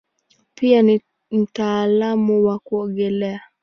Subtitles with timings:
[0.55, 1.01] Pia ni
[1.31, 3.41] mtaalamu wa kuogelea.